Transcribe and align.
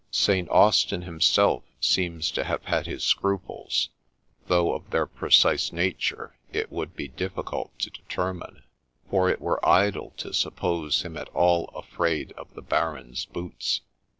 St. 0.09 0.49
Austin 0.49 1.03
himself 1.03 1.63
seems 1.79 2.31
to 2.31 2.43
have 2.43 2.63
had 2.65 2.87
his 2.87 3.03
scruples, 3.03 3.89
though 4.47 4.73
of 4.73 4.89
their 4.89 5.05
precise 5.05 5.71
nature 5.71 6.35
it 6.51 6.71
would 6.71 6.95
be 6.95 7.09
difficult 7.09 7.77
to 7.77 7.91
determine, 7.91 8.63
for 9.11 9.29
it 9.29 9.39
were 9.39 9.63
idle 9.63 10.11
to 10.17 10.33
suppose 10.33 11.03
him 11.03 11.15
at 11.17 11.29
all 11.35 11.65
afraid 11.75 12.31
of 12.31 12.51
the 12.55 12.63
Baron's 12.63 13.25
boots. 13.25 13.81